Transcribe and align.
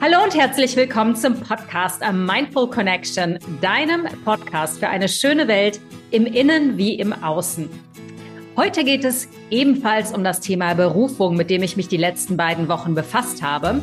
Hallo 0.00 0.22
und 0.22 0.36
herzlich 0.36 0.76
willkommen 0.76 1.16
zum 1.16 1.34
Podcast 1.40 2.04
A 2.04 2.12
Mindful 2.12 2.70
Connection, 2.70 3.36
deinem 3.60 4.04
Podcast 4.24 4.78
für 4.78 4.88
eine 4.88 5.08
schöne 5.08 5.48
Welt 5.48 5.80
im 6.12 6.24
Innen 6.24 6.78
wie 6.78 6.94
im 6.94 7.12
Außen. 7.12 7.68
Heute 8.56 8.84
geht 8.84 9.04
es 9.04 9.28
ebenfalls 9.50 10.12
um 10.12 10.22
das 10.22 10.38
Thema 10.38 10.74
Berufung, 10.74 11.34
mit 11.34 11.50
dem 11.50 11.64
ich 11.64 11.76
mich 11.76 11.88
die 11.88 11.96
letzten 11.96 12.36
beiden 12.36 12.68
Wochen 12.68 12.94
befasst 12.94 13.42
habe. 13.42 13.80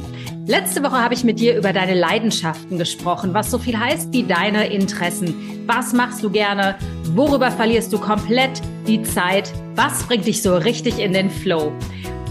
Letzte 0.47 0.83
Woche 0.83 1.03
habe 1.03 1.13
ich 1.13 1.25
mit 1.25 1.41
dir 1.41 1.57
über 1.57 1.73
deine 1.73 1.95
Leidenschaften 1.95 2.77
gesprochen, 2.77 3.33
was 3.33 3.51
so 3.51 3.59
viel 3.59 3.77
heißt 3.77 4.13
wie 4.13 4.23
deine 4.23 4.67
Interessen. 4.67 5.63
Was 5.65 5.91
machst 5.91 6.23
du 6.23 6.29
gerne? 6.29 6.75
Worüber 7.13 7.51
verlierst 7.51 7.91
du 7.91 7.99
komplett 7.99 8.61
die 8.87 9.03
Zeit? 9.03 9.51
Was 9.75 10.03
bringt 10.03 10.25
dich 10.25 10.41
so 10.41 10.55
richtig 10.55 10.97
in 10.97 11.11
den 11.11 11.29
Flow? 11.29 11.73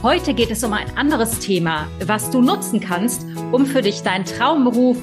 Heute 0.05 0.35
geht 0.35 0.51
es 0.51 0.63
um 0.63 0.75
ein 0.75 0.99
anderes 0.99 1.39
Thema, 1.39 1.89
was 2.05 2.29
du 2.31 2.43
nutzen 2.43 2.79
kannst, 2.79 3.25
um 3.53 3.65
für 3.65 3.81
dich 3.81 4.03
deinen 4.03 4.27
Traumberuf 4.27 4.99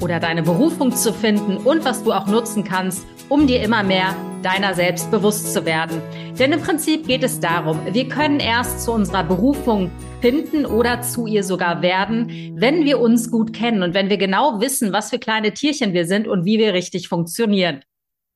oder 0.00 0.18
deine 0.18 0.42
Berufung 0.42 0.92
zu 0.92 1.12
finden 1.12 1.58
und 1.58 1.84
was 1.84 2.02
du 2.04 2.14
auch 2.14 2.26
nutzen 2.26 2.64
kannst, 2.64 3.04
um 3.28 3.46
dir 3.46 3.62
immer 3.62 3.82
mehr 3.82 4.16
deiner 4.42 4.72
selbst 4.72 5.10
bewusst 5.10 5.52
zu 5.52 5.66
werden. 5.66 6.00
Denn 6.38 6.52
im 6.52 6.62
Prinzip 6.62 7.06
geht 7.06 7.22
es 7.22 7.38
darum, 7.38 7.80
wir 7.92 8.08
können 8.08 8.40
erst 8.40 8.80
zu 8.80 8.92
unserer 8.92 9.24
Berufung 9.24 9.90
finden 10.22 10.64
oder 10.64 11.02
zu 11.02 11.26
ihr 11.26 11.44
sogar 11.44 11.82
werden, 11.82 12.54
wenn 12.56 12.86
wir 12.86 12.98
uns 12.98 13.30
gut 13.30 13.52
kennen 13.52 13.82
und 13.82 13.92
wenn 13.92 14.08
wir 14.08 14.16
genau 14.16 14.58
wissen, 14.58 14.90
was 14.90 15.10
für 15.10 15.18
kleine 15.18 15.52
Tierchen 15.52 15.92
wir 15.92 16.06
sind 16.06 16.26
und 16.26 16.46
wie 16.46 16.58
wir 16.58 16.72
richtig 16.72 17.08
funktionieren. 17.08 17.82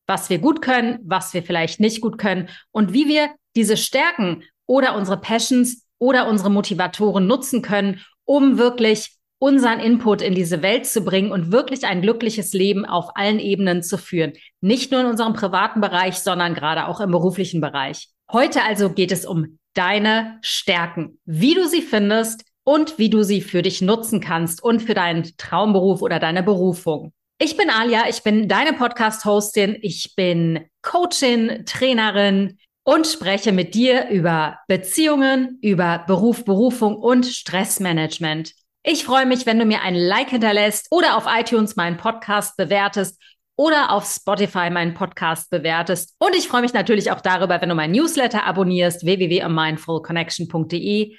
Was 0.07 0.29
wir 0.29 0.39
gut 0.39 0.61
können, 0.61 0.99
was 1.03 1.33
wir 1.33 1.43
vielleicht 1.43 1.81
nicht 1.81 2.03
gut 2.03 2.19
können 2.19 2.51
und 2.73 2.93
wie 2.93 3.09
wir 3.09 3.31
diese 3.57 3.79
Stärken 3.79 4.43
oder 4.67 4.97
unsere 4.97 5.19
Passions 5.19 5.84
oder 6.05 6.29
unsere 6.29 6.51
Motivatoren 6.51 7.27
nutzen 7.27 7.63
können, 7.63 8.01
um 8.27 8.59
wirklich 8.59 9.17
unseren 9.39 9.81
Input 9.81 10.21
in 10.21 10.35
diese 10.35 10.61
Welt 10.61 10.87
zu 10.87 11.01
bringen 11.03 11.33
und 11.33 11.51
wirklich 11.51 11.87
ein 11.87 12.03
glückliches 12.03 12.53
Leben 12.53 12.85
auf 12.85 13.11
allen 13.15 13.39
Ebenen 13.39 13.83
zu 13.83 13.97
führen. 13.97 14.35
Nicht 14.61 14.93
nur 14.93 15.01
in 15.01 15.07
unserem 15.07 15.33
privaten 15.33 15.81
Bereich, 15.81 16.17
sondern 16.17 16.55
gerade 16.55 16.89
auch 16.89 17.01
im 17.01 17.11
beruflichen 17.11 17.63
Bereich. 17.63 18.09
Heute 18.31 18.63
also 18.63 18.91
geht 18.91 19.13
es 19.13 19.25
um 19.25 19.59
deine 19.73 20.39
Stärken, 20.43 21.19
wie 21.25 21.55
du 21.55 21.67
sie 21.67 21.83
findest 21.83 22.45
und 22.65 22.99
wie 22.99 23.11
du 23.11 23.23
sie 23.23 23.41
für 23.41 23.63
dich 23.63 23.81
nutzen 23.81 24.21
kannst 24.21 24.63
und 24.63 24.81
für 24.81 24.95
deinen 24.95 25.25
Traumberuf 25.39 26.03
oder 26.03 26.19
deine 26.19 26.43
Berufung. 26.43 27.13
Ich 27.39 27.57
bin 27.57 27.71
Alia, 27.71 28.09
ich 28.09 28.23
bin 28.23 28.47
deine 28.47 28.75
Podcast-Hostin, 28.75 29.77
ich 29.81 30.15
bin 30.15 30.67
Coachin, 30.83 31.65
Trainerin, 31.67 32.59
und 32.85 33.07
spreche 33.07 33.53
mit 33.53 33.75
dir 33.75 34.09
über 34.09 34.59
Beziehungen, 34.69 35.59
über 35.63 36.05
Beruf, 36.07 36.45
Berufung 36.45 36.97
und 36.97 37.27
Stressmanagement. 37.27 38.53
Ich 38.83 39.05
freue 39.05 39.27
mich, 39.27 39.47
wenn 39.47 39.59
du 39.59 39.65
mir 39.65 39.81
ein 39.81 39.95
Like 39.95 40.29
hinterlässt 40.31 40.89
oder 40.91 41.17
auf 41.17 41.25
iTunes 41.27 41.77
meinen 41.77 41.97
Podcast 41.97 42.59
bewertest 42.59 43.19
oder 43.57 43.91
auf 43.91 44.05
Spotify 44.05 44.69
meinen 44.69 44.93
Podcast 44.95 45.49
bewertest. 45.49 46.17
Und 46.19 46.37
ich 46.37 46.49
freue 46.49 46.61
mich 46.61 46.75
natürlich 46.75 47.11
auch 47.11 47.23
darüber, 47.23 47.59
wenn 47.61 47.71
du 47.71 47.75
mein 47.75 47.93
Newsletter 47.93 48.45
abonnierst, 48.45 49.07
www.mindfulconnection.de 49.07 51.17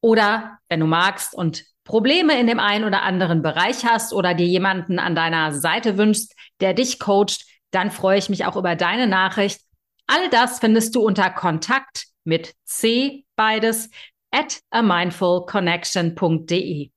oder 0.00 0.58
wenn 0.68 0.80
du 0.80 0.86
magst 0.86 1.34
und 1.34 1.64
Probleme 1.82 2.38
in 2.38 2.46
dem 2.46 2.60
einen 2.60 2.84
oder 2.84 3.02
anderen 3.02 3.42
Bereich 3.42 3.84
hast 3.84 4.12
oder 4.12 4.34
dir 4.34 4.46
jemanden 4.46 5.00
an 5.00 5.16
deiner 5.16 5.52
Seite 5.52 5.98
wünschst, 5.98 6.36
der 6.60 6.74
dich 6.74 7.00
coacht, 7.00 7.44
dann 7.70 7.90
freue 7.90 8.18
ich 8.18 8.28
mich 8.28 8.44
auch 8.44 8.56
über 8.56 8.76
deine 8.76 9.06
Nachricht 9.06 9.60
All 10.08 10.28
das 10.30 10.58
findest 10.58 10.94
du 10.94 11.02
unter 11.02 11.28
Kontakt 11.30 12.06
mit 12.24 12.54
C 12.64 13.24
beides 13.36 13.90
at 14.30 14.60
amindfulconnection.de. 14.70 16.90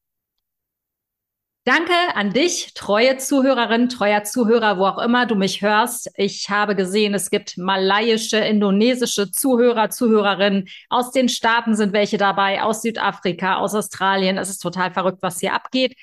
Danke 1.63 1.93
an 2.15 2.31
dich, 2.31 2.73
treue 2.73 3.17
Zuhörerin, 3.17 3.87
treuer 3.87 4.23
Zuhörer, 4.23 4.79
wo 4.79 4.85
auch 4.85 4.97
immer 4.97 5.27
du 5.27 5.35
mich 5.35 5.61
hörst. 5.61 6.09
Ich 6.15 6.49
habe 6.49 6.75
gesehen, 6.75 7.13
es 7.13 7.29
gibt 7.29 7.55
malaiische, 7.57 8.37
indonesische 8.37 9.29
Zuhörer, 9.29 9.91
Zuhörerinnen. 9.91 10.67
Aus 10.89 11.11
den 11.11 11.29
Staaten 11.29 11.75
sind 11.75 11.93
welche 11.93 12.17
dabei, 12.17 12.63
aus 12.63 12.81
Südafrika, 12.81 13.57
aus 13.57 13.75
Australien. 13.75 14.39
Es 14.39 14.49
ist 14.49 14.59
total 14.59 14.91
verrückt, 14.91 15.19
was 15.21 15.39
hier 15.39 15.53
abgeht. 15.53 15.95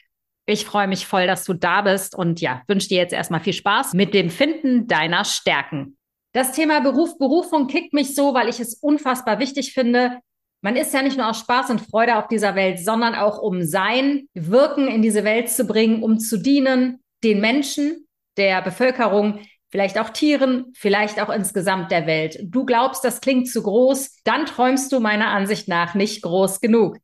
Ich 0.46 0.64
freue 0.64 0.86
mich 0.86 1.06
voll, 1.06 1.26
dass 1.26 1.44
du 1.44 1.54
da 1.54 1.82
bist 1.82 2.14
und 2.14 2.40
ja, 2.40 2.62
wünsche 2.68 2.88
dir 2.88 2.98
jetzt 2.98 3.12
erstmal 3.12 3.40
viel 3.40 3.52
Spaß 3.52 3.94
mit 3.94 4.14
dem 4.14 4.30
Finden 4.30 4.86
deiner 4.86 5.24
Stärken. 5.24 5.97
Das 6.38 6.52
Thema 6.52 6.78
Beruf, 6.78 7.18
Berufung 7.18 7.66
kickt 7.66 7.92
mich 7.92 8.14
so, 8.14 8.32
weil 8.32 8.48
ich 8.48 8.60
es 8.60 8.74
unfassbar 8.74 9.40
wichtig 9.40 9.72
finde. 9.72 10.20
Man 10.60 10.76
ist 10.76 10.94
ja 10.94 11.02
nicht 11.02 11.16
nur 11.16 11.28
aus 11.28 11.40
Spaß 11.40 11.70
und 11.70 11.80
Freude 11.80 12.16
auf 12.16 12.28
dieser 12.28 12.54
Welt, 12.54 12.78
sondern 12.78 13.16
auch 13.16 13.42
um 13.42 13.64
sein 13.64 14.28
Wirken 14.34 14.86
in 14.86 15.02
diese 15.02 15.24
Welt 15.24 15.50
zu 15.50 15.64
bringen, 15.64 16.00
um 16.00 16.20
zu 16.20 16.36
dienen, 16.36 17.02
den 17.24 17.40
Menschen, 17.40 18.06
der 18.36 18.62
Bevölkerung, 18.62 19.40
vielleicht 19.72 19.98
auch 19.98 20.10
Tieren, 20.10 20.66
vielleicht 20.76 21.20
auch 21.20 21.28
insgesamt 21.28 21.90
der 21.90 22.06
Welt. 22.06 22.38
Du 22.40 22.64
glaubst, 22.64 23.04
das 23.04 23.20
klingt 23.20 23.48
zu 23.48 23.60
groß, 23.60 24.20
dann 24.22 24.46
träumst 24.46 24.92
du 24.92 25.00
meiner 25.00 25.30
Ansicht 25.30 25.66
nach 25.66 25.96
nicht 25.96 26.22
groß 26.22 26.60
genug. 26.60 26.98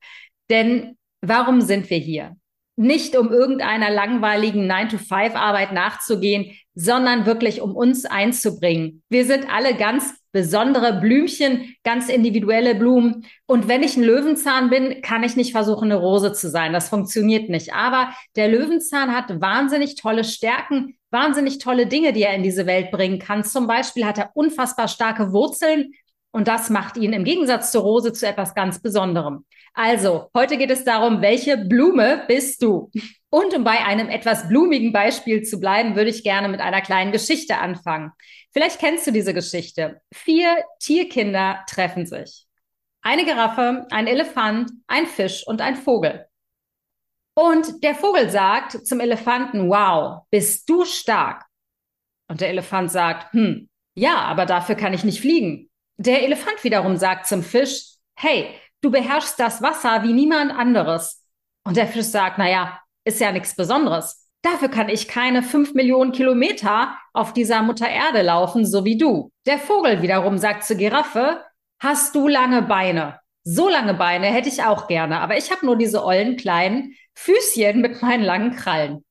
Denn 0.49 0.97
warum 1.23 1.61
sind 1.61 1.91
wir 1.91 1.99
hier? 1.99 2.37
Nicht 2.77 3.17
um 3.17 3.31
irgendeiner 3.31 3.91
langweiligen 3.91 4.71
9-to-5-Arbeit 4.71 5.73
nachzugehen, 5.73 6.57
sondern 6.75 7.25
wirklich 7.25 7.61
um 7.61 7.77
uns 7.77 8.05
einzubringen. 8.05 9.03
Wir 9.09 9.25
sind 9.25 9.49
alle 9.49 9.75
ganz 9.77 10.15
besondere 10.33 11.01
Blümchen, 11.01 11.77
ganz 11.85 12.09
individuelle 12.09 12.75
Blumen. 12.75 13.25
Und 13.47 13.69
wenn 13.69 13.85
ich 13.85 13.97
ein 13.97 14.03
Löwenzahn 14.03 14.69
bin, 14.69 15.01
kann 15.01 15.23
ich 15.23 15.37
nicht 15.37 15.53
versuchen, 15.53 15.85
eine 15.85 15.95
Rose 15.95 16.33
zu 16.33 16.51
sein. 16.51 16.73
Das 16.73 16.89
funktioniert 16.89 17.49
nicht. 17.49 17.73
Aber 17.73 18.13
der 18.35 18.49
Löwenzahn 18.49 19.15
hat 19.15 19.41
wahnsinnig 19.41 19.95
tolle 19.95 20.25
Stärken, 20.25 20.97
wahnsinnig 21.13 21.59
tolle 21.59 21.87
Dinge, 21.87 22.13
die 22.13 22.23
er 22.23 22.35
in 22.35 22.43
diese 22.43 22.67
Welt 22.67 22.91
bringen 22.91 23.21
kann. 23.21 23.45
Zum 23.45 23.69
Beispiel 23.69 24.05
hat 24.05 24.19
er 24.19 24.31
unfassbar 24.35 24.89
starke 24.89 25.33
Wurzeln. 25.33 25.93
Und 26.35 26.49
das 26.49 26.69
macht 26.69 26.97
ihn 26.97 27.13
im 27.13 27.23
Gegensatz 27.23 27.71
zur 27.71 27.83
Rose 27.83 28.13
zu 28.13 28.27
etwas 28.27 28.57
ganz 28.57 28.83
Besonderem. 28.83 29.47
Also, 29.73 30.31
heute 30.35 30.57
geht 30.57 30.73
es 30.73 30.83
darum, 30.83 31.23
welche 31.23 31.57
Blume 31.57 32.25
bist 32.27 32.61
du? 32.61 32.91
Und 33.31 33.55
um 33.55 33.63
bei 33.63 33.85
einem 33.85 34.09
etwas 34.09 34.49
blumigen 34.49 34.93
Beispiel 34.93 35.45
zu 35.45 35.61
bleiben, 35.61 35.95
würde 35.95 36.11
ich 36.11 36.25
gerne 36.25 36.49
mit 36.49 36.59
einer 36.59 36.81
kleinen 36.81 37.13
Geschichte 37.13 37.59
anfangen. 37.59 38.11
Vielleicht 38.53 38.81
kennst 38.81 39.07
du 39.07 39.13
diese 39.13 39.33
Geschichte. 39.33 40.01
Vier 40.13 40.57
Tierkinder 40.81 41.61
treffen 41.71 42.05
sich. 42.05 42.47
Eine 43.01 43.25
Giraffe, 43.25 43.87
ein 43.93 44.09
Elefant, 44.09 44.73
ein 44.89 45.07
Fisch 45.07 45.47
und 45.47 45.61
ein 45.61 45.77
Vogel. 45.77 46.27
Und 47.37 47.85
der 47.85 47.95
Vogel 47.95 48.29
sagt 48.29 48.85
zum 48.85 48.99
Elefanten, 48.99 49.71
wow, 49.71 50.25
bist 50.31 50.69
du 50.69 50.85
stark. 50.85 51.45
Und 52.29 52.41
der 52.41 52.49
Elefant 52.49 52.91
sagt, 52.91 53.33
hm, 53.35 53.69
ja, 53.97 54.17
aber 54.17 54.47
dafür 54.47 54.75
kann 54.75 54.95
ich 54.95 55.05
nicht 55.05 55.21
fliegen. 55.21 55.71
Der 55.97 56.23
Elefant 56.23 56.65
wiederum 56.65 56.97
sagt 56.97 57.27
zum 57.27 57.43
Fisch, 57.43 57.95
hey, 58.17 58.49
du 58.81 58.91
beherrschst 58.91 59.39
das 59.39 59.63
Wasser 59.63 60.03
wie 60.03 60.13
niemand 60.13 60.53
anderes. 60.53 61.25
Und 61.65 61.77
der 61.77 61.87
Fisch 61.87 62.07
sagt, 62.07 62.39
na 62.39 62.49
ja, 62.49 62.81
ist 63.05 63.21
ja 63.21 63.33
nichts 63.33 63.55
Besonderes. 63.55 64.29
Dafür 64.43 64.69
kann 64.69 64.89
ich 64.89 65.09
keine 65.09 65.43
fünf 65.43 65.73
Millionen 65.73 66.13
Kilometer 66.13 66.99
auf 67.15 67.33
dieser 67.33 67.63
Mutter 67.63 67.89
Erde 67.89 68.23
laufen, 68.23 68.67
so 68.67 68.85
wie 68.85 68.99
du. 68.99 69.31
Der 69.47 69.59
Vogel 69.59 70.03
wiederum 70.03 70.37
sagt 70.37 70.65
zur 70.65 70.77
Giraffe, 70.77 71.43
hast 71.81 72.15
du 72.15 72.29
lange 72.29 72.63
Beine? 72.63 73.21
So 73.45 73.69
lange 73.69 73.95
Beine 73.95 74.27
hätte 74.27 74.49
ich 74.49 74.63
auch 74.63 74.87
gerne, 74.87 75.21
aber 75.21 75.39
ich 75.39 75.51
habe 75.51 75.65
nur 75.65 75.77
diese 75.77 76.05
ollen 76.05 76.37
kleinen 76.37 76.95
Füßchen 77.15 77.81
mit 77.81 78.03
meinen 78.03 78.23
langen 78.23 78.57
Krallen. 78.57 79.05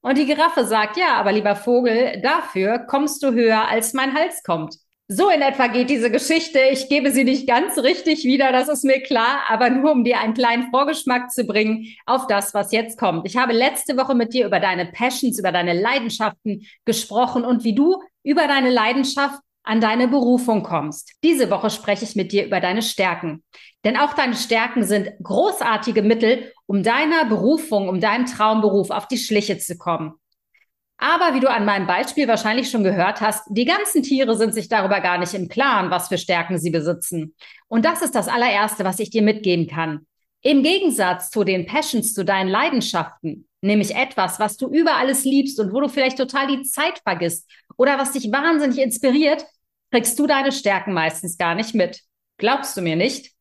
Und 0.00 0.18
die 0.18 0.26
Giraffe 0.26 0.64
sagt, 0.64 0.96
ja, 0.96 1.16
aber 1.16 1.32
lieber 1.32 1.56
Vogel, 1.56 2.20
dafür 2.22 2.80
kommst 2.80 3.22
du 3.22 3.32
höher, 3.32 3.68
als 3.68 3.92
mein 3.92 4.14
Hals 4.14 4.42
kommt. 4.42 4.76
So 5.08 5.30
in 5.30 5.40
etwa 5.40 5.68
geht 5.68 5.88
diese 5.88 6.10
Geschichte. 6.10 6.58
Ich 6.72 6.88
gebe 6.88 7.12
sie 7.12 7.22
nicht 7.22 7.46
ganz 7.46 7.78
richtig 7.78 8.24
wieder, 8.24 8.50
das 8.50 8.68
ist 8.68 8.82
mir 8.82 9.00
klar, 9.00 9.42
aber 9.48 9.70
nur 9.70 9.92
um 9.92 10.02
dir 10.02 10.18
einen 10.18 10.34
kleinen 10.34 10.68
Vorgeschmack 10.70 11.30
zu 11.30 11.44
bringen 11.44 11.86
auf 12.06 12.26
das, 12.26 12.54
was 12.54 12.72
jetzt 12.72 12.98
kommt. 12.98 13.24
Ich 13.24 13.36
habe 13.36 13.52
letzte 13.52 13.96
Woche 13.96 14.16
mit 14.16 14.34
dir 14.34 14.46
über 14.46 14.58
deine 14.58 14.86
Passions, 14.86 15.38
über 15.38 15.52
deine 15.52 15.80
Leidenschaften 15.80 16.66
gesprochen 16.84 17.44
und 17.44 17.62
wie 17.62 17.76
du 17.76 18.02
über 18.24 18.48
deine 18.48 18.70
Leidenschaft 18.70 19.38
an 19.62 19.80
deine 19.80 20.08
Berufung 20.08 20.64
kommst. 20.64 21.12
Diese 21.22 21.50
Woche 21.50 21.70
spreche 21.70 22.04
ich 22.04 22.16
mit 22.16 22.32
dir 22.32 22.44
über 22.44 22.58
deine 22.58 22.82
Stärken. 22.82 23.44
Denn 23.84 23.96
auch 23.96 24.14
deine 24.14 24.34
Stärken 24.34 24.82
sind 24.82 25.12
großartige 25.22 26.02
Mittel, 26.02 26.52
um 26.66 26.82
deiner 26.82 27.26
Berufung, 27.26 27.88
um 27.88 28.00
deinem 28.00 28.26
Traumberuf 28.26 28.90
auf 28.90 29.06
die 29.06 29.18
Schliche 29.18 29.58
zu 29.58 29.78
kommen. 29.78 30.14
Aber 30.98 31.34
wie 31.34 31.40
du 31.40 31.50
an 31.50 31.66
meinem 31.66 31.86
Beispiel 31.86 32.26
wahrscheinlich 32.26 32.70
schon 32.70 32.82
gehört 32.82 33.20
hast, 33.20 33.44
die 33.50 33.66
ganzen 33.66 34.02
Tiere 34.02 34.36
sind 34.36 34.54
sich 34.54 34.68
darüber 34.68 35.00
gar 35.00 35.18
nicht 35.18 35.34
im 35.34 35.48
Klaren, 35.48 35.90
was 35.90 36.08
für 36.08 36.16
Stärken 36.16 36.58
sie 36.58 36.70
besitzen. 36.70 37.34
Und 37.68 37.84
das 37.84 38.02
ist 38.02 38.14
das 38.14 38.28
allererste, 38.28 38.84
was 38.84 38.98
ich 38.98 39.10
dir 39.10 39.22
mitgeben 39.22 39.66
kann. 39.66 40.06
Im 40.42 40.62
Gegensatz 40.62 41.30
zu 41.30 41.44
den 41.44 41.66
Passions, 41.66 42.14
zu 42.14 42.24
deinen 42.24 42.48
Leidenschaften, 42.48 43.46
nämlich 43.60 43.94
etwas, 43.94 44.38
was 44.40 44.56
du 44.56 44.68
über 44.68 44.96
alles 44.96 45.24
liebst 45.24 45.60
und 45.60 45.72
wo 45.72 45.80
du 45.80 45.88
vielleicht 45.88 46.18
total 46.18 46.46
die 46.46 46.62
Zeit 46.62 47.00
vergisst 47.02 47.50
oder 47.76 47.98
was 47.98 48.12
dich 48.12 48.30
wahnsinnig 48.32 48.78
inspiriert, 48.78 49.44
kriegst 49.90 50.18
du 50.18 50.26
deine 50.26 50.52
Stärken 50.52 50.92
meistens 50.92 51.36
gar 51.36 51.54
nicht 51.54 51.74
mit. 51.74 52.00
Glaubst 52.38 52.76
du 52.76 52.80
mir 52.80 52.96
nicht? 52.96 53.32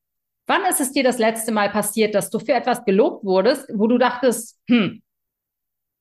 Wann 0.47 0.65
ist 0.65 0.79
es 0.79 0.91
dir 0.91 1.03
das 1.03 1.17
letzte 1.17 1.51
Mal 1.51 1.69
passiert, 1.69 2.15
dass 2.15 2.29
du 2.29 2.39
für 2.39 2.53
etwas 2.53 2.85
gelobt 2.85 3.23
wurdest, 3.25 3.67
wo 3.73 3.87
du 3.87 3.97
dachtest, 3.97 4.59
hm, 4.67 5.01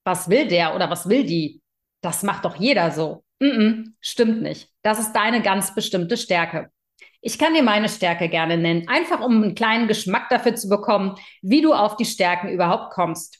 was 0.04 0.28
will 0.28 0.46
der 0.46 0.74
oder 0.74 0.90
was 0.90 1.08
will 1.08 1.24
die? 1.24 1.62
Das 2.02 2.22
macht 2.22 2.44
doch 2.44 2.56
jeder 2.56 2.90
so. 2.90 3.24
Mm 3.40 3.46
-mm, 3.46 3.84
stimmt 4.00 4.42
nicht. 4.42 4.68
Das 4.82 4.98
ist 4.98 5.12
deine 5.12 5.42
ganz 5.42 5.74
bestimmte 5.74 6.16
Stärke. 6.16 6.70
Ich 7.20 7.38
kann 7.38 7.54
dir 7.54 7.62
meine 7.62 7.88
Stärke 7.88 8.28
gerne 8.28 8.58
nennen, 8.58 8.86
einfach 8.86 9.20
um 9.20 9.42
einen 9.42 9.54
kleinen 9.54 9.88
Geschmack 9.88 10.28
dafür 10.28 10.54
zu 10.54 10.68
bekommen, 10.68 11.14
wie 11.40 11.62
du 11.62 11.72
auf 11.72 11.96
die 11.96 12.04
Stärken 12.04 12.50
überhaupt 12.50 12.92
kommst. 12.92 13.38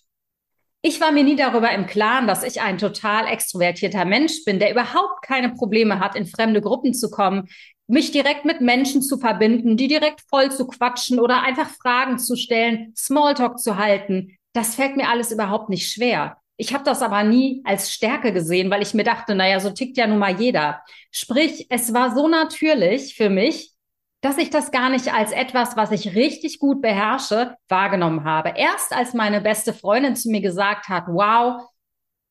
Ich 0.81 1.01
war 1.01 1.13
mir 1.13 1.25
nie 1.25 1.37
darüber 1.37 1.71
im 1.71 1.87
Klaren, 1.87 2.27
dass 2.27 2.43
ich 2.43 2.61
ein 2.61 2.79
total 2.79 3.27
extrovertierter 3.27 4.05
Mensch 4.05 4.45
bin, 4.45 4.59
der 4.59 4.71
überhaupt 4.71 5.23
keine 5.23 5.51
Probleme 5.51 5.99
hat, 6.01 6.17
in 6.17 6.27
fremde 6.27 6.61
Gruppen 6.61 6.95
zu 6.95 7.11
kommen, 7.11 7.49
mich 7.87 8.11
direkt 8.11 8.45
mit 8.45 8.61
Menschen 8.61 9.03
zu 9.03 9.19
verbinden, 9.19 9.77
die 9.77 9.89
direkt 9.89 10.23
voll 10.29 10.51
zu 10.51 10.67
quatschen 10.67 11.21
oder 11.21 11.43
einfach 11.43 11.69
Fragen 11.69 12.19
zu 12.19 12.37
stellen, 12.37 12.93
Smalltalk 12.97 13.59
zu 13.59 13.77
halten. 13.77 14.37
Das 14.55 14.75
fällt 14.75 14.97
mir 14.97 15.09
alles 15.09 15.33
überhaupt 15.33 15.69
nicht 15.69 15.91
schwer. 15.91 16.39
Ich 16.57 16.73
habe 16.73 16.85
das 16.85 17.03
aber 17.03 17.25
nie 17.25 17.63
als 17.65 17.93
Stärke 17.93 18.33
gesehen, 18.33 18.71
weil 18.71 18.83
ich 18.83 18.95
mir 18.95 19.03
dachte, 19.03 19.35
naja, 19.35 19.59
so 19.61 19.71
tickt 19.71 19.97
ja 19.97 20.07
nun 20.07 20.19
mal 20.19 20.41
jeder. 20.41 20.83
Sprich, 21.11 21.67
es 21.71 21.93
war 21.93 22.15
so 22.15 22.29
natürlich 22.29 23.17
für 23.17 23.29
mich, 23.29 23.73
dass 24.21 24.39
ich 24.39 24.51
das 24.51 24.71
gar 24.71 24.89
nicht 24.89 25.13
als 25.13 25.33
etwas, 25.33 25.77
was 25.77 25.91
ich 25.91 26.15
richtig 26.15 26.59
gut 26.59 26.81
beherrsche, 26.81 27.57
wahrgenommen 27.69 28.25
habe. 28.25 28.55
Erst 28.57 28.93
als 28.93 29.15
meine 29.15 29.41
beste 29.41 29.75
Freundin 29.75 30.17
zu 30.17 30.31
mir 30.31 30.41
gesagt 30.41 30.89
hat, 30.89 31.05
wow, 31.09 31.63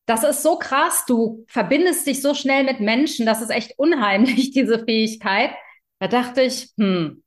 das 0.05 0.23
ist 0.23 0.41
so 0.41 0.57
krass, 0.57 1.05
du 1.07 1.45
verbindest 1.47 2.07
dich 2.07 2.21
so 2.21 2.33
schnell 2.33 2.63
mit 2.63 2.79
Menschen, 2.79 3.25
das 3.25 3.41
ist 3.41 3.51
echt 3.51 3.77
unheimlich, 3.77 4.51
diese 4.53 4.83
Fähigkeit. 4.83 5.51
Da 5.99 6.07
dachte 6.07 6.41
ich, 6.41 6.71
hm, 6.77 7.22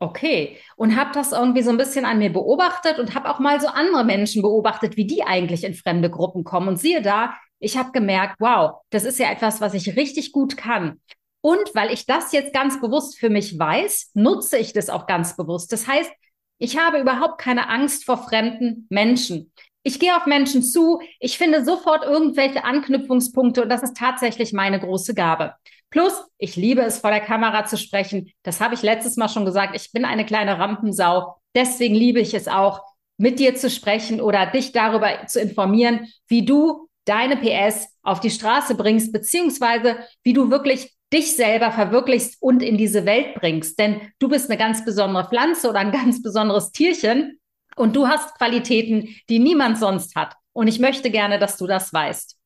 okay. 0.00 0.58
Und 0.76 0.96
habe 0.96 1.10
das 1.12 1.32
irgendwie 1.32 1.62
so 1.62 1.70
ein 1.70 1.76
bisschen 1.76 2.04
an 2.04 2.18
mir 2.18 2.32
beobachtet 2.32 2.98
und 2.98 3.14
habe 3.14 3.30
auch 3.30 3.38
mal 3.38 3.60
so 3.60 3.68
andere 3.68 4.04
Menschen 4.04 4.42
beobachtet, 4.42 4.96
wie 4.96 5.06
die 5.06 5.22
eigentlich 5.22 5.64
in 5.64 5.74
fremde 5.74 6.10
Gruppen 6.10 6.44
kommen. 6.44 6.68
Und 6.68 6.78
siehe 6.78 7.02
da, 7.02 7.34
ich 7.58 7.76
habe 7.76 7.92
gemerkt, 7.92 8.36
wow, 8.38 8.82
das 8.90 9.04
ist 9.04 9.18
ja 9.18 9.30
etwas, 9.30 9.60
was 9.60 9.74
ich 9.74 9.96
richtig 9.96 10.32
gut 10.32 10.56
kann. 10.56 11.00
Und 11.40 11.74
weil 11.74 11.92
ich 11.92 12.06
das 12.06 12.32
jetzt 12.32 12.52
ganz 12.52 12.80
bewusst 12.80 13.18
für 13.18 13.30
mich 13.30 13.58
weiß, 13.58 14.10
nutze 14.14 14.58
ich 14.58 14.72
das 14.72 14.90
auch 14.90 15.06
ganz 15.06 15.36
bewusst. 15.36 15.72
Das 15.72 15.86
heißt, 15.86 16.10
ich 16.58 16.78
habe 16.78 16.98
überhaupt 16.98 17.40
keine 17.40 17.68
Angst 17.68 18.04
vor 18.04 18.18
fremden 18.18 18.86
Menschen. 18.90 19.52
Ich 19.84 20.00
gehe 20.00 20.16
auf 20.16 20.26
Menschen 20.26 20.62
zu, 20.62 21.00
ich 21.20 21.38
finde 21.38 21.64
sofort 21.64 22.04
irgendwelche 22.04 22.64
Anknüpfungspunkte 22.64 23.62
und 23.62 23.68
das 23.68 23.82
ist 23.82 23.96
tatsächlich 23.96 24.52
meine 24.52 24.80
große 24.80 25.14
Gabe. 25.14 25.54
Plus, 25.90 26.12
ich 26.36 26.56
liebe 26.56 26.82
es, 26.82 26.98
vor 26.98 27.10
der 27.10 27.20
Kamera 27.20 27.64
zu 27.64 27.76
sprechen. 27.76 28.30
Das 28.42 28.60
habe 28.60 28.74
ich 28.74 28.82
letztes 28.82 29.16
Mal 29.16 29.28
schon 29.28 29.44
gesagt. 29.44 29.74
Ich 29.74 29.92
bin 29.92 30.04
eine 30.04 30.26
kleine 30.26 30.58
Rampensau. 30.58 31.36
Deswegen 31.54 31.94
liebe 31.94 32.20
ich 32.20 32.34
es 32.34 32.46
auch, 32.46 32.82
mit 33.16 33.38
dir 33.38 33.56
zu 33.56 33.68
sprechen 33.68 34.20
oder 34.20 34.46
dich 34.46 34.72
darüber 34.72 35.26
zu 35.26 35.40
informieren, 35.40 36.06
wie 36.28 36.44
du 36.44 36.88
deine 37.04 37.36
PS 37.36 37.88
auf 38.02 38.20
die 38.20 38.30
Straße 38.30 38.74
bringst, 38.74 39.12
beziehungsweise 39.12 39.96
wie 40.22 40.34
du 40.34 40.50
wirklich 40.50 40.94
dich 41.12 41.34
selber 41.34 41.72
verwirklichst 41.72 42.36
und 42.40 42.62
in 42.62 42.76
diese 42.76 43.06
Welt 43.06 43.34
bringst. 43.34 43.78
Denn 43.78 44.00
du 44.18 44.28
bist 44.28 44.50
eine 44.50 44.58
ganz 44.58 44.84
besondere 44.84 45.26
Pflanze 45.28 45.70
oder 45.70 45.78
ein 45.78 45.90
ganz 45.90 46.22
besonderes 46.22 46.70
Tierchen 46.70 47.40
und 47.76 47.96
du 47.96 48.06
hast 48.06 48.36
Qualitäten, 48.36 49.16
die 49.28 49.38
niemand 49.38 49.78
sonst 49.78 50.14
hat. 50.14 50.34
Und 50.52 50.68
ich 50.68 50.80
möchte 50.80 51.10
gerne, 51.10 51.38
dass 51.38 51.56
du 51.56 51.66
das 51.66 51.92
weißt. 51.92 52.36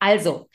Also, 0.00 0.48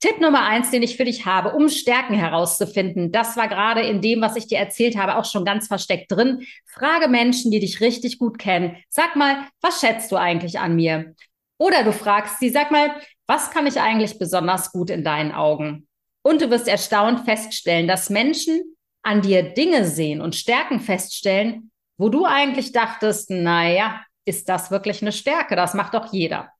Tipp 0.00 0.20
Nummer 0.20 0.44
eins, 0.44 0.70
den 0.70 0.82
ich 0.82 0.96
für 0.96 1.06
dich 1.06 1.24
habe, 1.24 1.54
um 1.54 1.70
Stärken 1.70 2.14
herauszufinden, 2.14 3.12
das 3.12 3.36
war 3.36 3.48
gerade 3.48 3.80
in 3.80 4.02
dem, 4.02 4.20
was 4.20 4.36
ich 4.36 4.46
dir 4.46 4.58
erzählt 4.58 4.96
habe, 4.96 5.16
auch 5.16 5.24
schon 5.24 5.46
ganz 5.46 5.68
versteckt 5.68 6.12
drin. 6.12 6.46
Frage 6.66 7.08
Menschen, 7.08 7.50
die 7.50 7.60
dich 7.60 7.80
richtig 7.80 8.18
gut 8.18 8.38
kennen. 8.38 8.76
Sag 8.90 9.16
mal, 9.16 9.46
was 9.62 9.80
schätzt 9.80 10.12
du 10.12 10.16
eigentlich 10.16 10.58
an 10.58 10.76
mir? 10.76 11.14
Oder 11.58 11.82
du 11.82 11.92
fragst 11.92 12.38
sie, 12.40 12.50
sag 12.50 12.70
mal, 12.70 12.90
was 13.26 13.50
kann 13.50 13.66
ich 13.66 13.80
eigentlich 13.80 14.18
besonders 14.18 14.70
gut 14.70 14.90
in 14.90 15.02
deinen 15.02 15.32
Augen? 15.32 15.88
Und 16.22 16.42
du 16.42 16.50
wirst 16.50 16.68
erstaunt 16.68 17.24
feststellen, 17.24 17.88
dass 17.88 18.10
Menschen 18.10 18.76
an 19.02 19.22
dir 19.22 19.54
Dinge 19.54 19.86
sehen 19.86 20.20
und 20.20 20.36
Stärken 20.36 20.80
feststellen, 20.80 21.70
wo 21.96 22.10
du 22.10 22.26
eigentlich 22.26 22.72
dachtest, 22.72 23.30
naja, 23.30 24.02
ist 24.26 24.48
das 24.48 24.70
wirklich 24.70 25.00
eine 25.00 25.12
Stärke? 25.12 25.56
Das 25.56 25.72
macht 25.72 25.94
doch 25.94 26.12
jeder. 26.12 26.50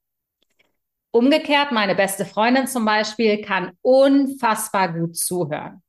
Umgekehrt, 1.17 1.73
meine 1.73 1.95
beste 1.95 2.27
Freundin 2.27 2.67
zum 2.67 2.85
Beispiel 2.85 3.41
kann 3.41 3.73
unfassbar 3.81 4.93
gut 4.93 5.17
zuhören. 5.17 5.83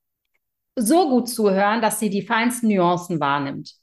So 0.78 1.10
gut 1.10 1.28
zuhören, 1.28 1.82
dass 1.82 2.00
sie 2.00 2.10
die 2.10 2.22
feinsten 2.22 2.70
Nuancen 2.70 3.20
wahrnimmt. 3.20 3.74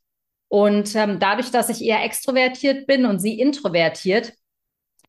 Und 0.49 0.94
ähm, 0.94 1.19
dadurch, 1.20 1.50
dass 1.50 1.69
ich 1.69 1.85
eher 1.85 2.02
extrovertiert 2.02 2.87
bin 2.87 3.05
und 3.05 3.19
sie 3.19 3.38
introvertiert, 3.38 4.32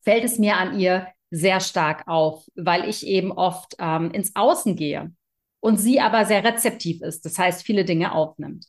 fällt 0.01 0.25
es 0.25 0.37
mir 0.37 0.57
an 0.57 0.77
ihr 0.77 1.07
sehr 1.31 1.61
stark 1.61 2.05
auf, 2.05 2.43
weil 2.55 2.89
ich 2.89 3.07
eben 3.07 3.31
oft 3.31 3.77
ähm, 3.79 4.11
ins 4.11 4.35
Außen 4.35 4.75
gehe 4.75 5.13
und 5.61 5.77
sie 5.77 6.01
aber 6.01 6.25
sehr 6.25 6.43
rezeptiv 6.43 7.01
ist, 7.01 7.23
das 7.23 7.39
heißt 7.39 7.63
viele 7.63 7.85
Dinge 7.85 8.11
aufnimmt. 8.11 8.65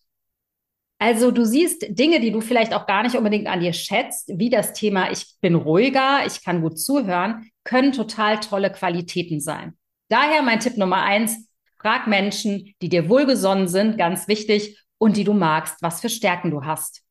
Also 0.98 1.31
du 1.31 1.44
siehst 1.44 1.84
Dinge, 1.90 2.20
die 2.20 2.32
du 2.32 2.40
vielleicht 2.40 2.72
auch 2.72 2.87
gar 2.87 3.02
nicht 3.02 3.16
unbedingt 3.16 3.48
an 3.48 3.60
dir 3.60 3.72
schätzt, 3.72 4.31
wie 4.34 4.48
das 4.48 4.72
Thema, 4.72 5.10
ich 5.10 5.26
bin 5.40 5.54
ruhiger, 5.54 6.25
ich 6.26 6.43
kann 6.43 6.62
gut 6.62 6.78
zuhören, 6.78 7.50
können 7.64 7.93
total 7.93 8.40
tolle 8.40 8.70
Qualitäten 8.70 9.40
sein. 9.40 9.76
Daher 10.08 10.43
mein 10.43 10.60
Tipp 10.60 10.78
Nummer 10.78 11.02
eins, 11.02 11.48
frag 11.78 12.06
Menschen, 12.06 12.75
die 12.81 12.88
dir 12.88 13.08
wohlgesonnen 13.08 13.69
sind, 13.69 13.98
ganz 13.98 14.28
wichtig, 14.28 14.82
und 14.98 15.16
die 15.16 15.25
du 15.25 15.34
magst, 15.34 15.76
was 15.82 16.00
für 16.00 16.08
Stärken 16.08 16.50
du 16.50 16.64
hast. 16.64 17.02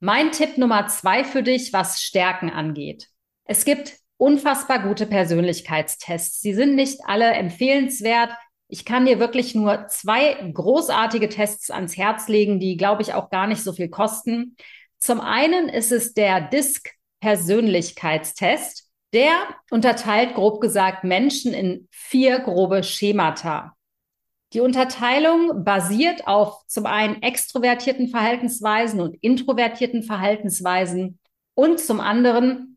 Mein 0.00 0.32
Tipp 0.32 0.56
Nummer 0.56 0.86
zwei 0.86 1.24
für 1.24 1.42
dich, 1.42 1.72
was 1.72 2.00
Stärken 2.00 2.50
angeht. 2.50 3.08
Es 3.44 3.64
gibt 3.64 3.98
unfassbar 4.16 4.82
gute 4.82 5.06
Persönlichkeitstests. 5.06 6.40
Sie 6.40 6.54
sind 6.54 6.74
nicht 6.74 7.00
alle 7.06 7.32
empfehlenswert. 7.32 8.30
Ich 8.68 8.84
kann 8.84 9.06
dir 9.06 9.20
wirklich 9.20 9.54
nur 9.54 9.86
zwei 9.88 10.34
großartige 10.52 11.28
Tests 11.28 11.70
ans 11.70 11.96
Herz 11.96 12.28
legen, 12.28 12.58
die, 12.58 12.76
glaube 12.76 13.02
ich, 13.02 13.14
auch 13.14 13.30
gar 13.30 13.46
nicht 13.46 13.62
so 13.62 13.72
viel 13.72 13.88
kosten. 13.88 14.56
Zum 14.98 15.20
einen 15.20 15.68
ist 15.68 15.92
es 15.92 16.14
der 16.14 16.40
DISC 16.40 16.90
Persönlichkeitstest. 17.20 18.90
Der 19.12 19.32
unterteilt 19.70 20.34
grob 20.34 20.60
gesagt 20.60 21.04
Menschen 21.04 21.54
in 21.54 21.88
vier 21.90 22.40
grobe 22.40 22.82
Schemata. 22.82 23.76
Die 24.52 24.60
Unterteilung 24.60 25.64
basiert 25.64 26.26
auf 26.26 26.66
zum 26.66 26.86
einen 26.86 27.22
extrovertierten 27.22 28.08
Verhaltensweisen 28.08 29.00
und 29.00 29.16
introvertierten 29.20 30.02
Verhaltensweisen 30.02 31.18
und 31.54 31.80
zum 31.80 32.00
anderen 32.00 32.76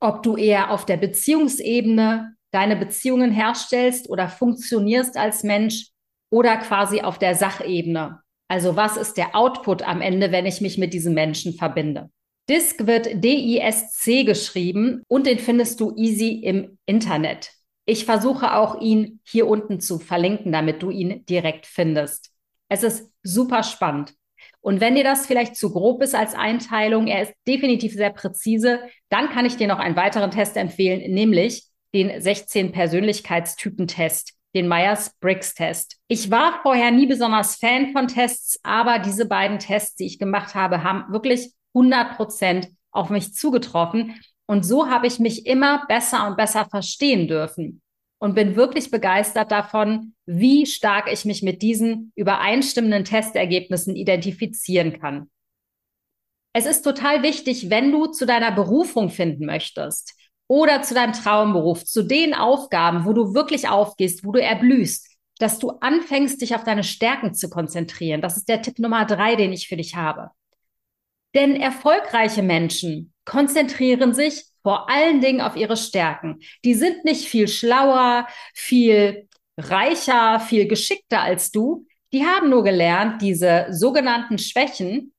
ob 0.00 0.22
du 0.22 0.36
eher 0.36 0.70
auf 0.70 0.86
der 0.86 0.96
Beziehungsebene 0.96 2.34
deine 2.50 2.76
Beziehungen 2.76 3.30
herstellst 3.30 4.08
oder 4.08 4.28
funktionierst 4.28 5.16
als 5.16 5.42
Mensch 5.42 5.88
oder 6.30 6.56
quasi 6.58 7.00
auf 7.00 7.18
der 7.18 7.34
Sachebene. 7.34 8.20
Also 8.48 8.76
was 8.76 8.96
ist 8.96 9.16
der 9.16 9.36
Output 9.36 9.82
am 9.82 10.00
Ende, 10.00 10.32
wenn 10.32 10.46
ich 10.46 10.60
mich 10.60 10.78
mit 10.78 10.92
diesem 10.92 11.14
Menschen 11.14 11.54
verbinde? 11.54 12.10
DISC 12.48 12.86
wird 12.86 13.22
D-I-S-C 13.22 14.24
geschrieben 14.24 15.04
und 15.06 15.26
den 15.26 15.38
findest 15.38 15.80
du 15.80 15.94
easy 15.96 16.40
im 16.42 16.78
Internet. 16.84 17.52
Ich 17.86 18.04
versuche 18.04 18.56
auch 18.56 18.80
ihn 18.80 19.20
hier 19.24 19.46
unten 19.46 19.80
zu 19.80 19.98
verlinken, 19.98 20.50
damit 20.50 20.82
du 20.82 20.90
ihn 20.90 21.24
direkt 21.26 21.66
findest. 21.66 22.32
Es 22.68 22.82
ist 22.82 23.10
super 23.22 23.62
spannend. 23.62 24.14
Und 24.60 24.80
wenn 24.80 24.94
dir 24.94 25.04
das 25.04 25.26
vielleicht 25.26 25.56
zu 25.56 25.72
grob 25.72 26.02
ist 26.02 26.14
als 26.14 26.34
Einteilung, 26.34 27.06
er 27.06 27.22
ist 27.22 27.32
definitiv 27.46 27.94
sehr 27.94 28.10
präzise, 28.10 28.80
dann 29.08 29.30
kann 29.30 29.46
ich 29.46 29.56
dir 29.56 29.68
noch 29.68 29.78
einen 29.78 29.96
weiteren 29.96 30.30
Test 30.30 30.56
empfehlen, 30.56 31.12
nämlich 31.12 31.69
den 31.94 32.20
16 32.20 32.72
Persönlichkeitstypen-Test, 32.72 34.34
den 34.54 34.68
Myers-Briggs-Test. 34.68 35.98
Ich 36.08 36.30
war 36.30 36.60
vorher 36.62 36.90
nie 36.90 37.06
besonders 37.06 37.56
Fan 37.56 37.92
von 37.92 38.08
Tests, 38.08 38.58
aber 38.62 38.98
diese 38.98 39.26
beiden 39.26 39.58
Tests, 39.58 39.96
die 39.96 40.06
ich 40.06 40.18
gemacht 40.18 40.54
habe, 40.54 40.82
haben 40.82 41.12
wirklich 41.12 41.52
100 41.74 42.16
Prozent 42.16 42.68
auf 42.90 43.10
mich 43.10 43.34
zugetroffen. 43.34 44.20
Und 44.46 44.64
so 44.64 44.88
habe 44.88 45.06
ich 45.06 45.18
mich 45.18 45.46
immer 45.46 45.86
besser 45.86 46.26
und 46.26 46.36
besser 46.36 46.66
verstehen 46.68 47.28
dürfen 47.28 47.80
und 48.18 48.34
bin 48.34 48.56
wirklich 48.56 48.90
begeistert 48.90 49.52
davon, 49.52 50.14
wie 50.26 50.66
stark 50.66 51.10
ich 51.10 51.24
mich 51.24 51.42
mit 51.42 51.62
diesen 51.62 52.12
übereinstimmenden 52.16 53.04
Testergebnissen 53.04 53.94
identifizieren 53.94 55.00
kann. 55.00 55.30
Es 56.52 56.66
ist 56.66 56.82
total 56.82 57.22
wichtig, 57.22 57.70
wenn 57.70 57.92
du 57.92 58.06
zu 58.06 58.26
deiner 58.26 58.50
Berufung 58.50 59.08
finden 59.08 59.46
möchtest 59.46 60.19
oder 60.50 60.82
zu 60.82 60.94
deinem 60.94 61.12
Traumberuf, 61.12 61.84
zu 61.84 62.02
den 62.02 62.34
Aufgaben, 62.34 63.04
wo 63.04 63.12
du 63.12 63.34
wirklich 63.34 63.68
aufgehst, 63.68 64.24
wo 64.24 64.32
du 64.32 64.42
erblühst, 64.42 65.06
dass 65.38 65.60
du 65.60 65.70
anfängst, 65.80 66.42
dich 66.42 66.56
auf 66.56 66.64
deine 66.64 66.82
Stärken 66.82 67.34
zu 67.34 67.48
konzentrieren. 67.48 68.20
Das 68.20 68.36
ist 68.36 68.48
der 68.48 68.60
Tipp 68.60 68.80
Nummer 68.80 69.04
drei, 69.04 69.36
den 69.36 69.52
ich 69.52 69.68
für 69.68 69.76
dich 69.76 69.94
habe. 69.94 70.32
Denn 71.36 71.54
erfolgreiche 71.54 72.42
Menschen 72.42 73.12
konzentrieren 73.24 74.12
sich 74.12 74.42
vor 74.64 74.90
allen 74.90 75.20
Dingen 75.20 75.40
auf 75.40 75.54
ihre 75.54 75.76
Stärken. 75.76 76.40
Die 76.64 76.74
sind 76.74 77.04
nicht 77.04 77.28
viel 77.28 77.46
schlauer, 77.46 78.26
viel 78.52 79.28
reicher, 79.56 80.40
viel 80.40 80.66
geschickter 80.66 81.20
als 81.20 81.52
du. 81.52 81.86
Die 82.12 82.26
haben 82.26 82.50
nur 82.50 82.64
gelernt, 82.64 83.22
diese 83.22 83.68
sogenannten 83.70 84.38
Schwächen 84.38 85.12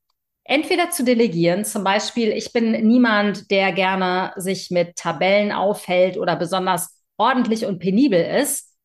Entweder 0.44 0.90
zu 0.90 1.04
delegieren, 1.04 1.66
zum 1.66 1.84
Beispiel, 1.84 2.30
ich 2.30 2.52
bin 2.52 2.72
niemand, 2.88 3.52
der 3.52 3.72
gerne 3.72 4.34
sich 4.38 4.72
mit 4.72 4.96
Tabellen 4.96 5.52
aufhält 5.52 6.18
oder 6.18 6.36
besonders 6.36 7.02
ordentlich 7.18 7.66
und 7.66 7.80
penibel 7.80 8.20
ist. 8.20 8.76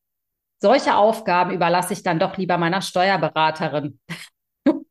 Solche 0.61 0.97
Aufgaben 0.97 1.53
überlasse 1.53 1.93
ich 1.93 2.03
dann 2.03 2.19
doch 2.19 2.37
lieber 2.37 2.59
meiner 2.59 2.83
Steuerberaterin. 2.83 3.99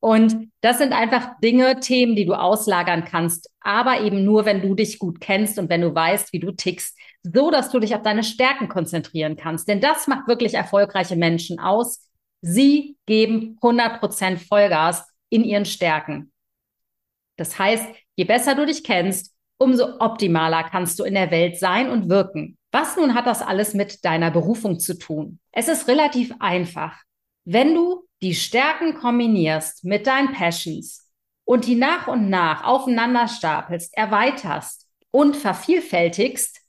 Und 0.00 0.50
das 0.60 0.76
sind 0.76 0.92
einfach 0.92 1.40
Dinge, 1.42 1.80
Themen, 1.80 2.14
die 2.14 2.26
du 2.26 2.34
auslagern 2.34 3.06
kannst, 3.06 3.50
aber 3.60 4.02
eben 4.02 4.22
nur, 4.22 4.44
wenn 4.44 4.60
du 4.60 4.74
dich 4.74 4.98
gut 4.98 5.18
kennst 5.18 5.58
und 5.58 5.70
wenn 5.70 5.80
du 5.80 5.94
weißt, 5.94 6.30
wie 6.34 6.40
du 6.40 6.52
tickst, 6.52 6.94
so 7.22 7.50
dass 7.50 7.70
du 7.70 7.80
dich 7.80 7.94
auf 7.94 8.02
deine 8.02 8.22
Stärken 8.22 8.68
konzentrieren 8.68 9.36
kannst. 9.36 9.66
Denn 9.66 9.80
das 9.80 10.06
macht 10.06 10.28
wirklich 10.28 10.52
erfolgreiche 10.52 11.16
Menschen 11.16 11.58
aus. 11.58 12.06
Sie 12.42 12.98
geben 13.06 13.56
100 13.62 13.98
Prozent 14.00 14.42
Vollgas 14.42 15.06
in 15.34 15.42
ihren 15.42 15.64
Stärken. 15.64 16.32
Das 17.36 17.58
heißt, 17.58 17.84
je 18.14 18.24
besser 18.24 18.54
du 18.54 18.66
dich 18.66 18.84
kennst, 18.84 19.34
umso 19.58 19.98
optimaler 19.98 20.62
kannst 20.62 21.00
du 21.00 21.04
in 21.04 21.14
der 21.14 21.32
Welt 21.32 21.58
sein 21.58 21.90
und 21.90 22.08
wirken. 22.08 22.56
Was 22.70 22.96
nun 22.96 23.14
hat 23.14 23.26
das 23.26 23.42
alles 23.42 23.74
mit 23.74 24.04
deiner 24.04 24.30
Berufung 24.30 24.78
zu 24.78 24.96
tun? 24.96 25.40
Es 25.50 25.66
ist 25.66 25.88
relativ 25.88 26.32
einfach. 26.38 27.02
Wenn 27.44 27.74
du 27.74 28.06
die 28.22 28.36
Stärken 28.36 28.94
kombinierst 28.94 29.84
mit 29.84 30.06
deinen 30.06 30.32
Passions 30.32 31.10
und 31.44 31.66
die 31.66 31.74
nach 31.74 32.06
und 32.06 32.30
nach 32.30 32.62
aufeinander 32.62 33.26
stapelst, 33.26 33.96
erweiterst 33.96 34.86
und 35.10 35.36
vervielfältigst, 35.36 36.60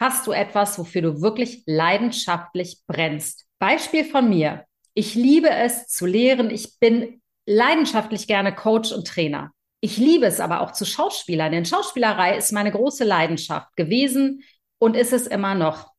hast 0.00 0.26
du 0.26 0.32
etwas, 0.32 0.78
wofür 0.78 1.02
du 1.02 1.20
wirklich 1.20 1.62
leidenschaftlich 1.66 2.80
brennst. 2.86 3.46
Beispiel 3.58 4.04
von 4.04 4.30
mir. 4.30 4.64
Ich 4.94 5.14
liebe 5.14 5.50
es 5.50 5.86
zu 5.88 6.06
lehren. 6.06 6.50
Ich 6.50 6.78
bin 6.78 7.20
leidenschaftlich 7.48 8.26
gerne 8.26 8.54
Coach 8.54 8.92
und 8.92 9.06
Trainer. 9.06 9.52
Ich 9.80 9.96
liebe 9.96 10.26
es 10.26 10.38
aber 10.38 10.60
auch 10.60 10.72
zu 10.72 10.84
Schauspielern, 10.84 11.52
denn 11.52 11.64
Schauspielerei 11.64 12.36
ist 12.36 12.52
meine 12.52 12.70
große 12.70 13.04
Leidenschaft 13.04 13.74
gewesen 13.74 14.42
und 14.78 14.96
ist 14.96 15.12
es 15.12 15.26
immer 15.26 15.54
noch. 15.54 15.92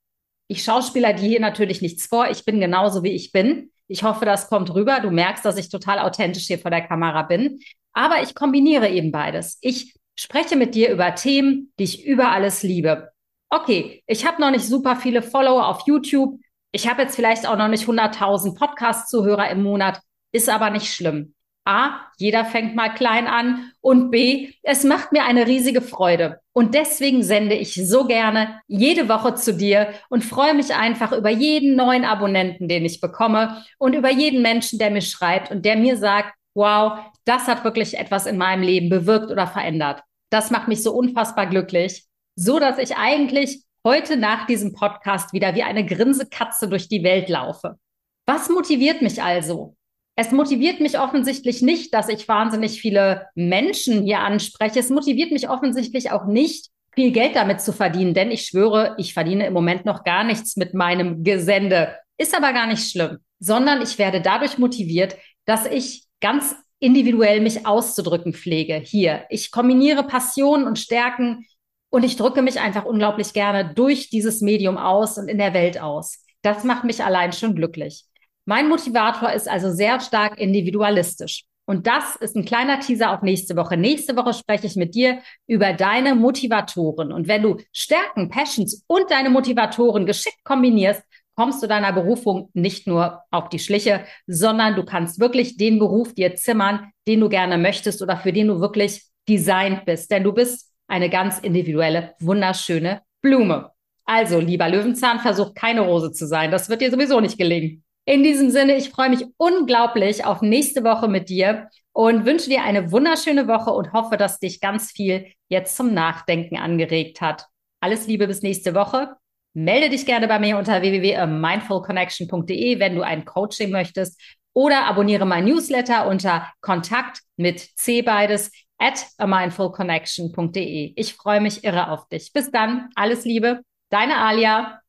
Ich 0.47 0.63
Schauspieler 0.63 1.13
dir 1.13 1.27
hier 1.27 1.39
natürlich 1.39 1.81
nichts 1.81 2.05
vor. 2.05 2.29
Ich 2.29 2.45
bin 2.45 2.59
genauso 2.59 3.03
wie 3.03 3.11
ich 3.11 3.31
bin. 3.31 3.71
Ich 3.87 4.03
hoffe, 4.03 4.25
das 4.25 4.47
kommt 4.49 4.73
rüber. 4.73 4.99
Du 4.99 5.09
merkst, 5.09 5.43
dass 5.43 5.57
ich 5.57 5.69
total 5.69 5.99
authentisch 5.99 6.45
hier 6.45 6.59
vor 6.59 6.71
der 6.71 6.85
Kamera 6.85 7.23
bin. 7.23 7.59
Aber 7.93 8.21
ich 8.21 8.35
kombiniere 8.35 8.89
eben 8.89 9.11
beides. 9.11 9.57
Ich 9.61 9.95
spreche 10.15 10.55
mit 10.55 10.75
dir 10.75 10.91
über 10.91 11.15
Themen, 11.15 11.71
die 11.79 11.85
ich 11.85 12.05
über 12.05 12.29
alles 12.29 12.61
liebe. 12.61 13.09
Okay, 13.49 14.03
ich 14.05 14.27
habe 14.27 14.41
noch 14.41 14.51
nicht 14.51 14.65
super 14.65 14.95
viele 14.95 15.23
Follower 15.23 15.67
auf 15.67 15.87
YouTube. 15.87 16.39
Ich 16.71 16.87
habe 16.87 17.01
jetzt 17.01 17.15
vielleicht 17.15 17.47
auch 17.47 17.57
noch 17.57 17.69
nicht 17.69 17.87
100.000 17.87 18.55
Podcast-Zuhörer 18.55 19.49
im 19.49 19.63
Monat. 19.63 19.99
Ist 20.31 20.49
aber 20.49 20.69
nicht 20.69 20.93
schlimm. 20.93 21.33
A, 21.69 22.01
jeder 22.17 22.45
fängt 22.45 22.75
mal 22.75 22.89
klein 22.89 23.27
an 23.27 23.71
und 23.79 24.09
B, 24.09 24.49
es 24.63 24.83
macht 24.83 25.11
mir 25.11 25.23
eine 25.23 25.45
riesige 25.45 25.81
Freude. 25.81 26.39
Und 26.51 26.73
deswegen 26.73 27.21
sende 27.21 27.53
ich 27.53 27.75
so 27.75 28.05
gerne 28.05 28.59
jede 28.67 29.07
Woche 29.07 29.35
zu 29.35 29.53
dir 29.53 29.93
und 30.09 30.25
freue 30.25 30.55
mich 30.55 30.73
einfach 30.73 31.11
über 31.11 31.29
jeden 31.29 31.75
neuen 31.75 32.05
Abonnenten, 32.05 32.67
den 32.67 32.85
ich 32.85 33.01
bekomme 33.01 33.63
und 33.77 33.93
über 33.93 34.11
jeden 34.11 34.41
Menschen, 34.41 34.79
der 34.79 34.89
mir 34.89 35.01
schreibt 35.01 35.51
und 35.51 35.63
der 35.63 35.77
mir 35.77 35.95
sagt, 35.95 36.33
wow, 36.55 36.99
das 37.25 37.47
hat 37.47 37.63
wirklich 37.63 37.97
etwas 37.99 38.25
in 38.25 38.37
meinem 38.37 38.63
Leben 38.63 38.89
bewirkt 38.89 39.29
oder 39.29 39.45
verändert. 39.45 40.01
Das 40.31 40.49
macht 40.49 40.67
mich 40.67 40.81
so 40.81 40.91
unfassbar 40.91 41.45
glücklich, 41.45 42.05
so 42.35 42.59
dass 42.59 42.79
ich 42.79 42.97
eigentlich 42.97 43.63
heute 43.85 44.17
nach 44.17 44.47
diesem 44.47 44.73
Podcast 44.73 45.33
wieder 45.33 45.53
wie 45.53 45.63
eine 45.63 45.85
Grinsekatze 45.85 46.67
durch 46.67 46.89
die 46.89 47.03
Welt 47.03 47.29
laufe. 47.29 47.77
Was 48.25 48.49
motiviert 48.49 49.01
mich 49.01 49.21
also? 49.21 49.75
Es 50.21 50.33
motiviert 50.33 50.81
mich 50.81 50.99
offensichtlich 50.99 51.61
nicht, 51.61 51.93
dass 51.93 52.09
ich 52.09 52.27
wahnsinnig 52.27 52.81
viele 52.81 53.27
Menschen 53.35 54.03
hier 54.03 54.19
anspreche. 54.19 54.77
Es 54.77 54.89
motiviert 54.89 55.31
mich 55.31 55.49
offensichtlich 55.49 56.11
auch 56.11 56.25
nicht, 56.25 56.71
viel 56.93 57.11
Geld 57.11 57.37
damit 57.37 57.61
zu 57.61 57.71
verdienen, 57.71 58.13
denn 58.13 58.29
ich 58.29 58.41
schwöre, 58.41 58.95
ich 58.97 59.13
verdiene 59.13 59.47
im 59.47 59.53
Moment 59.53 59.85
noch 59.85 60.03
gar 60.03 60.25
nichts 60.25 60.57
mit 60.57 60.73
meinem 60.73 61.23
Gesende. 61.23 61.95
Ist 62.17 62.35
aber 62.35 62.51
gar 62.51 62.67
nicht 62.67 62.91
schlimm, 62.91 63.19
sondern 63.39 63.81
ich 63.81 63.97
werde 63.97 64.19
dadurch 64.19 64.57
motiviert, 64.57 65.15
dass 65.45 65.65
ich 65.65 66.03
ganz 66.19 66.53
individuell 66.79 67.39
mich 67.39 67.65
auszudrücken 67.65 68.33
pflege 68.33 68.75
hier. 68.75 69.23
Ich 69.29 69.51
kombiniere 69.51 70.03
Passionen 70.03 70.67
und 70.67 70.79
Stärken 70.79 71.45
und 71.91 72.03
ich 72.03 72.17
drücke 72.17 72.41
mich 72.41 72.59
einfach 72.59 72.83
unglaublich 72.83 73.31
gerne 73.31 73.73
durch 73.73 74.09
dieses 74.09 74.41
Medium 74.41 74.77
aus 74.77 75.17
und 75.17 75.29
in 75.29 75.37
der 75.37 75.53
Welt 75.53 75.79
aus. 75.79 76.25
Das 76.41 76.65
macht 76.65 76.83
mich 76.83 77.05
allein 77.05 77.31
schon 77.31 77.55
glücklich. 77.55 78.03
Mein 78.49 78.67
Motivator 78.67 79.31
ist 79.31 79.47
also 79.47 79.71
sehr 79.71 79.99
stark 79.99 80.39
individualistisch. 80.39 81.43
Und 81.67 81.85
das 81.85 82.15
ist 82.15 82.35
ein 82.35 82.45
kleiner 82.45 82.79
Teaser 82.79 83.11
auf 83.11 83.21
nächste 83.21 83.55
Woche. 83.55 83.77
Nächste 83.77 84.15
Woche 84.15 84.33
spreche 84.33 84.65
ich 84.65 84.75
mit 84.75 84.95
dir 84.95 85.19
über 85.45 85.73
deine 85.73 86.15
Motivatoren. 86.15 87.11
Und 87.11 87.27
wenn 87.27 87.43
du 87.43 87.57
Stärken, 87.71 88.31
Passions 88.31 88.83
und 88.87 89.11
deine 89.11 89.29
Motivatoren 89.29 90.07
geschickt 90.07 90.43
kombinierst, 90.43 91.03
kommst 91.35 91.61
du 91.61 91.67
deiner 91.67 91.93
Berufung 91.93 92.49
nicht 92.55 92.87
nur 92.87 93.21
auf 93.29 93.49
die 93.49 93.59
Schliche, 93.59 94.05
sondern 94.25 94.75
du 94.75 94.83
kannst 94.83 95.19
wirklich 95.19 95.57
den 95.57 95.77
Beruf 95.77 96.15
dir 96.15 96.33
zimmern, 96.33 96.91
den 97.07 97.19
du 97.19 97.29
gerne 97.29 97.59
möchtest 97.59 98.01
oder 98.01 98.17
für 98.17 98.33
den 98.33 98.47
du 98.47 98.59
wirklich 98.59 99.03
designt 99.29 99.85
bist. 99.85 100.09
Denn 100.09 100.23
du 100.23 100.33
bist 100.33 100.73
eine 100.87 101.11
ganz 101.11 101.37
individuelle, 101.37 102.15
wunderschöne 102.19 103.03
Blume. 103.21 103.69
Also, 104.05 104.39
lieber 104.39 104.67
Löwenzahn, 104.67 105.19
versuch 105.19 105.53
keine 105.53 105.81
Rose 105.81 106.11
zu 106.11 106.25
sein. 106.25 106.49
Das 106.49 106.67
wird 106.67 106.81
dir 106.81 106.89
sowieso 106.89 107.19
nicht 107.19 107.37
gelingen. 107.37 107.83
In 108.09 108.23
diesem 108.23 108.49
Sinne, 108.49 108.75
ich 108.75 108.89
freue 108.89 109.11
mich 109.11 109.27
unglaublich 109.37 110.25
auf 110.25 110.41
nächste 110.41 110.83
Woche 110.83 111.07
mit 111.07 111.29
dir 111.29 111.69
und 111.91 112.25
wünsche 112.25 112.49
dir 112.49 112.63
eine 112.63 112.91
wunderschöne 112.91 113.47
Woche 113.47 113.69
und 113.69 113.93
hoffe, 113.93 114.17
dass 114.17 114.39
dich 114.39 114.61
ganz 114.61 114.91
viel 114.91 115.27
jetzt 115.47 115.77
zum 115.77 115.93
Nachdenken 115.93 116.57
angeregt 116.57 117.21
hat. 117.21 117.45
Alles 117.81 118.07
Liebe 118.07 118.25
bis 118.25 118.41
nächste 118.41 118.73
Woche. 118.73 119.15
Melde 119.53 119.89
dich 119.89 120.07
gerne 120.07 120.27
bei 120.27 120.39
mir 120.39 120.57
unter 120.57 120.81
www.mindfulconnection.de, 120.81 122.79
wenn 122.79 122.95
du 122.95 123.03
ein 123.03 123.25
Coaching 123.25 123.69
möchtest 123.69 124.19
oder 124.53 124.85
abonniere 124.85 125.27
mein 125.27 125.45
Newsletter 125.45 126.07
unter 126.07 126.51
Kontakt 126.61 127.19
mit 127.37 127.59
C 127.59 128.01
beides 128.01 128.51
at 128.79 129.05
amindfulconnection.de. 129.19 130.93
Ich 130.95 131.13
freue 131.13 131.41
mich 131.41 131.63
irre 131.63 131.91
auf 131.91 132.07
dich. 132.07 132.33
Bis 132.33 132.49
dann. 132.49 132.89
Alles 132.95 133.23
Liebe. 133.23 133.61
Deine 133.91 134.17
Alia. 134.17 134.81